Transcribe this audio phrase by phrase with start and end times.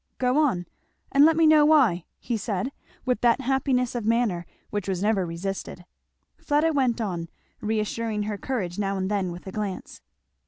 [0.17, 0.65] "Go on,
[1.11, 2.71] and let me know why?" he said,
[3.05, 5.85] with that happiness of manner which was never resisted.
[6.39, 7.29] Fleda went on,
[7.61, 10.01] reassuring her courage now and then with a glance.